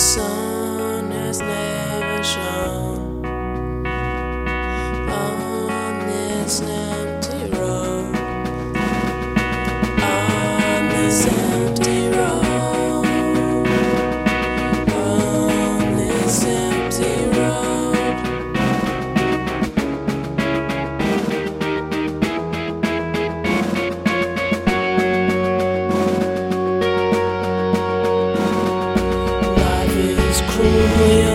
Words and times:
sun 0.00 1.10
has 1.10 1.40
never 1.40 2.22
shone 2.24 3.26
on 5.10 6.06
this 6.06 6.62
empty 6.62 7.44
road. 7.54 8.16
On 10.00 10.88
this 10.88 11.26
empty 11.26 12.08
road. 12.16 13.04
On 14.90 15.96
this 15.96 16.44
empty 16.44 17.38
road. 17.38 17.99
free. 30.62 31.29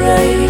right. 0.00 0.47